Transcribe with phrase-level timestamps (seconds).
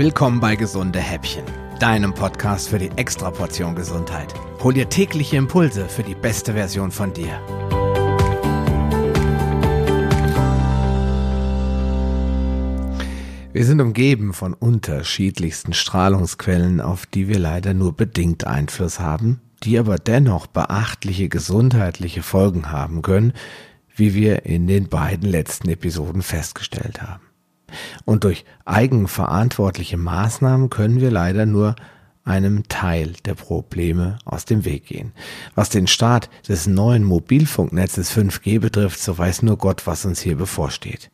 [0.00, 1.44] Willkommen bei Gesunde Häppchen,
[1.78, 4.32] deinem Podcast für die Extraportion Gesundheit.
[4.62, 7.38] Hol dir tägliche Impulse für die beste Version von dir.
[13.52, 19.78] Wir sind umgeben von unterschiedlichsten Strahlungsquellen, auf die wir leider nur bedingt Einfluss haben, die
[19.78, 23.34] aber dennoch beachtliche gesundheitliche Folgen haben können,
[23.94, 27.29] wie wir in den beiden letzten Episoden festgestellt haben.
[28.04, 31.76] Und durch eigenverantwortliche Maßnahmen können wir leider nur
[32.24, 35.12] einem Teil der Probleme aus dem Weg gehen.
[35.54, 40.36] Was den Start des neuen Mobilfunknetzes 5G betrifft, so weiß nur Gott, was uns hier
[40.36, 41.10] bevorsteht.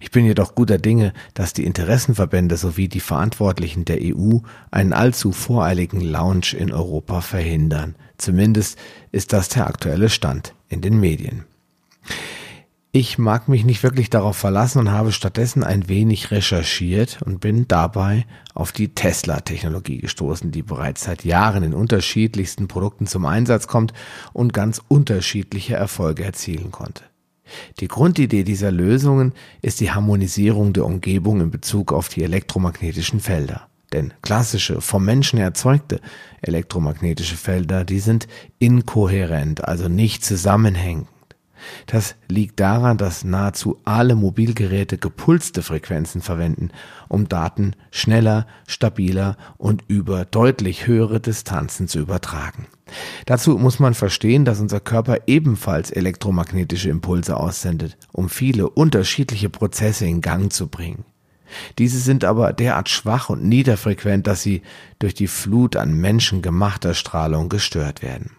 [0.00, 4.38] Ich bin jedoch guter Dinge, dass die Interessenverbände sowie die Verantwortlichen der EU
[4.70, 7.94] einen allzu voreiligen Launch in Europa verhindern.
[8.16, 8.76] Zumindest
[9.12, 11.44] ist das der aktuelle Stand in den Medien.
[12.90, 17.68] Ich mag mich nicht wirklich darauf verlassen und habe stattdessen ein wenig recherchiert und bin
[17.68, 18.24] dabei
[18.54, 23.92] auf die Tesla-Technologie gestoßen, die bereits seit Jahren in unterschiedlichsten Produkten zum Einsatz kommt
[24.32, 27.04] und ganz unterschiedliche Erfolge erzielen konnte.
[27.78, 33.68] Die Grundidee dieser Lösungen ist die Harmonisierung der Umgebung in Bezug auf die elektromagnetischen Felder.
[33.92, 36.00] Denn klassische, vom Menschen erzeugte
[36.40, 41.08] elektromagnetische Felder, die sind inkohärent, also nicht zusammenhängend.
[41.86, 46.70] Das liegt daran, dass nahezu alle Mobilgeräte gepulste Frequenzen verwenden,
[47.08, 52.66] um Daten schneller, stabiler und über deutlich höhere Distanzen zu übertragen.
[53.26, 60.06] Dazu muss man verstehen, dass unser Körper ebenfalls elektromagnetische Impulse aussendet, um viele unterschiedliche Prozesse
[60.06, 61.04] in Gang zu bringen.
[61.78, 64.62] Diese sind aber derart schwach und niederfrequent, dass sie
[64.98, 68.32] durch die Flut an menschengemachter Strahlung gestört werden.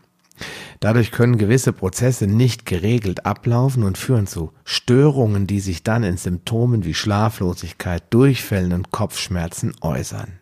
[0.79, 6.17] Dadurch können gewisse Prozesse nicht geregelt ablaufen und führen zu Störungen, die sich dann in
[6.17, 10.39] Symptomen wie Schlaflosigkeit, Durchfällen und Kopfschmerzen äußern.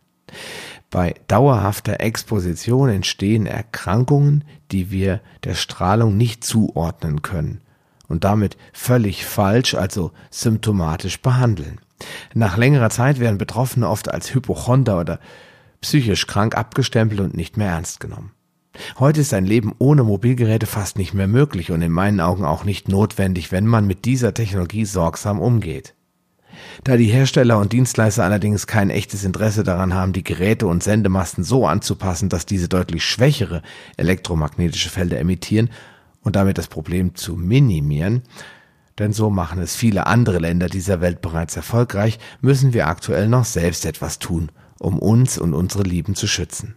[0.89, 7.61] Bei dauerhafter Exposition entstehen Erkrankungen, die wir der Strahlung nicht zuordnen können
[8.07, 11.81] und damit völlig falsch, also symptomatisch behandeln.
[12.33, 15.19] Nach längerer Zeit werden Betroffene oft als Hypochonder oder
[15.81, 18.31] psychisch krank abgestempelt und nicht mehr ernst genommen.
[18.99, 22.63] Heute ist ein Leben ohne Mobilgeräte fast nicht mehr möglich und in meinen Augen auch
[22.63, 25.93] nicht notwendig, wenn man mit dieser Technologie sorgsam umgeht.
[26.83, 31.43] Da die Hersteller und Dienstleister allerdings kein echtes Interesse daran haben, die Geräte und Sendemasten
[31.43, 33.61] so anzupassen, dass diese deutlich schwächere
[33.97, 35.69] elektromagnetische Felder emittieren
[36.21, 38.23] und damit das Problem zu minimieren,
[38.99, 43.45] denn so machen es viele andere Länder dieser Welt bereits erfolgreich, müssen wir aktuell noch
[43.45, 44.49] selbst etwas tun,
[44.79, 46.75] um uns und unsere Lieben zu schützen.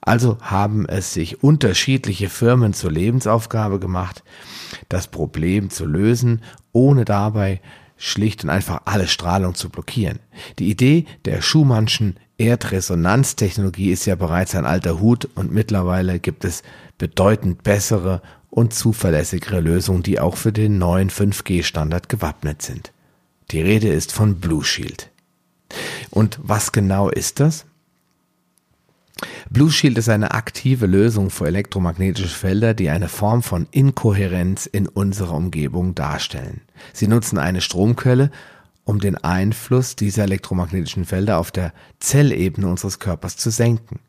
[0.00, 4.22] Also haben es sich unterschiedliche Firmen zur Lebensaufgabe gemacht,
[4.88, 6.42] das Problem zu lösen,
[6.72, 7.60] ohne dabei
[7.96, 10.18] schlicht und einfach alle Strahlung zu blockieren.
[10.58, 16.62] Die Idee der Schumannschen Erdresonanztechnologie ist ja bereits ein alter Hut und mittlerweile gibt es
[16.98, 18.20] bedeutend bessere
[18.50, 22.92] und zuverlässigere Lösungen, die auch für den neuen 5G-Standard gewappnet sind.
[23.50, 25.10] Die Rede ist von Blue Shield.
[26.10, 27.64] Und was genau ist das?
[29.48, 34.86] Blue Shield ist eine aktive Lösung für elektromagnetische Felder, die eine Form von Inkohärenz in
[34.86, 36.60] unserer Umgebung darstellen.
[36.92, 38.30] Sie nutzen eine Stromquelle,
[38.84, 44.00] um den Einfluss dieser elektromagnetischen Felder auf der Zellebene unseres Körpers zu senken.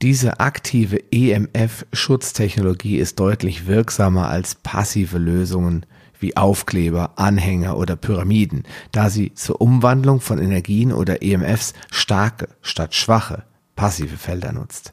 [0.00, 5.84] Diese aktive EMF-Schutztechnologie ist deutlich wirksamer als passive Lösungen
[6.18, 12.94] wie Aufkleber, Anhänger oder Pyramiden, da sie zur Umwandlung von Energien oder EMFs starke statt
[12.94, 13.44] schwache
[13.76, 14.92] passive Felder nutzt.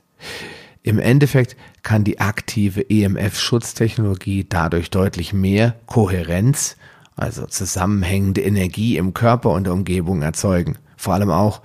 [0.84, 6.76] Im Endeffekt kann die aktive EMF-Schutztechnologie dadurch deutlich mehr Kohärenz,
[7.16, 10.78] also zusammenhängende Energie im Körper und der Umgebung erzeugen.
[10.98, 11.62] Vor allem auch,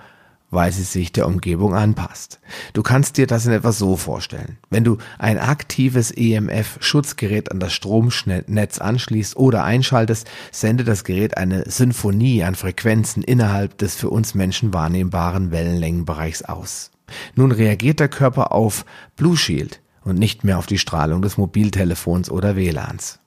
[0.49, 2.39] weil sie sich der Umgebung anpasst.
[2.73, 4.57] Du kannst dir das in etwa so vorstellen.
[4.69, 11.69] Wenn du ein aktives EMF-Schutzgerät an das Stromnetz anschließt oder einschaltest, sendet das Gerät eine
[11.69, 16.91] Sinfonie an Frequenzen innerhalb des für uns Menschen wahrnehmbaren Wellenlängenbereichs aus.
[17.35, 22.29] Nun reagiert der Körper auf Blue Shield und nicht mehr auf die Strahlung des Mobiltelefons
[22.29, 23.19] oder WLANs.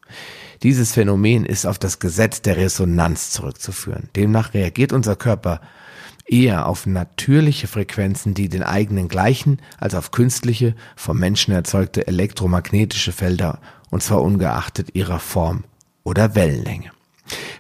[0.63, 4.09] Dieses Phänomen ist auf das Gesetz der Resonanz zurückzuführen.
[4.15, 5.61] Demnach reagiert unser Körper
[6.27, 13.13] eher auf natürliche Frequenzen, die den eigenen gleichen, als auf künstliche, vom Menschen erzeugte elektromagnetische
[13.13, 13.61] Felder,
[13.91, 15.65] und zwar ungeachtet ihrer Form
[16.05, 16.91] oder Wellenlänge.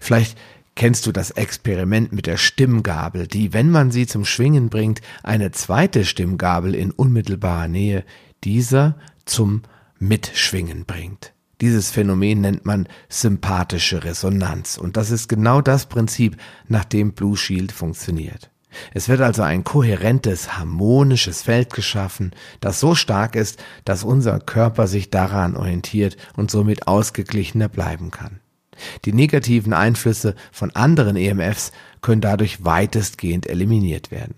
[0.01, 0.39] Vielleicht
[0.81, 5.51] Kennst du das Experiment mit der Stimmgabel, die, wenn man sie zum Schwingen bringt, eine
[5.51, 8.03] zweite Stimmgabel in unmittelbarer Nähe
[8.45, 8.97] dieser
[9.27, 9.61] zum
[9.99, 11.35] Mitschwingen bringt?
[11.61, 17.37] Dieses Phänomen nennt man sympathische Resonanz und das ist genau das Prinzip, nach dem Blue
[17.37, 18.51] Shield funktioniert.
[18.95, 22.31] Es wird also ein kohärentes, harmonisches Feld geschaffen,
[22.61, 28.41] das so stark ist, dass unser Körper sich daran orientiert und somit ausgeglichener bleiben kann.
[29.05, 34.35] Die negativen Einflüsse von anderen EMFs können dadurch weitestgehend eliminiert werden.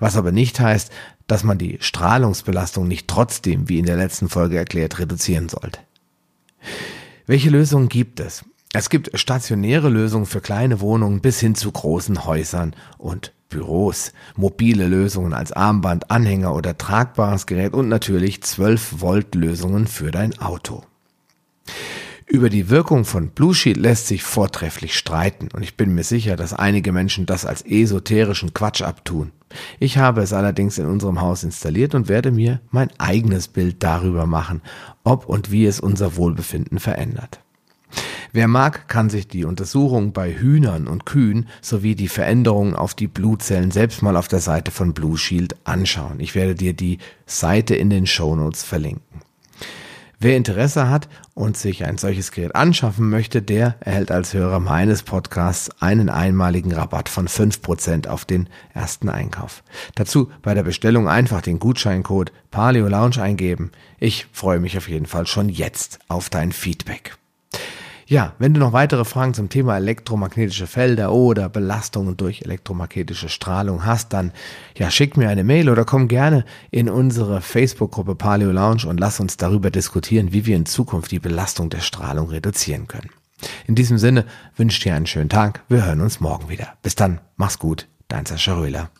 [0.00, 0.90] Was aber nicht heißt,
[1.26, 5.78] dass man die Strahlungsbelastung nicht trotzdem, wie in der letzten Folge erklärt, reduzieren sollte.
[7.26, 8.44] Welche Lösungen gibt es?
[8.72, 14.88] Es gibt stationäre Lösungen für kleine Wohnungen bis hin zu großen Häusern und Büros, mobile
[14.88, 20.82] Lösungen als Armband, Anhänger oder tragbares Gerät und natürlich 12 Volt Lösungen für dein Auto.
[22.26, 26.36] Über die Wirkung von Blue Shield lässt sich vortrefflich streiten und ich bin mir sicher,
[26.36, 29.32] dass einige Menschen das als esoterischen Quatsch abtun.
[29.78, 34.26] Ich habe es allerdings in unserem Haus installiert und werde mir mein eigenes Bild darüber
[34.26, 34.62] machen,
[35.04, 37.40] ob und wie es unser Wohlbefinden verändert.
[38.32, 43.06] Wer mag, kann sich die Untersuchung bei Hühnern und Kühen sowie die Veränderungen auf die
[43.06, 46.18] Blutzellen selbst mal auf der Seite von Blue Shield anschauen.
[46.18, 49.20] Ich werde dir die Seite in den Show Notes verlinken.
[50.18, 55.02] Wer Interesse hat und sich ein solches Gerät anschaffen möchte, der erhält als Hörer meines
[55.02, 59.62] Podcasts einen einmaligen Rabatt von 5% auf den ersten Einkauf.
[59.94, 63.72] Dazu bei der Bestellung einfach den Gutscheincode Paleo Lounge eingeben.
[63.98, 67.16] Ich freue mich auf jeden Fall schon jetzt auf dein Feedback.
[68.06, 73.86] Ja, wenn du noch weitere Fragen zum Thema elektromagnetische Felder oder Belastungen durch elektromagnetische Strahlung
[73.86, 74.32] hast, dann
[74.76, 79.20] ja, schick mir eine Mail oder komm gerne in unsere Facebook-Gruppe Paleo Lounge und lass
[79.20, 83.10] uns darüber diskutieren, wie wir in Zukunft die Belastung der Strahlung reduzieren können.
[83.66, 84.26] In diesem Sinne
[84.56, 85.62] wünsche ich dir einen schönen Tag.
[85.68, 86.74] Wir hören uns morgen wieder.
[86.82, 88.90] Bis dann, mach's gut, dein Sascha Röhler.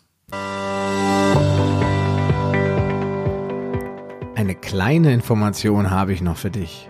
[4.35, 6.89] Eine kleine Information habe ich noch für dich.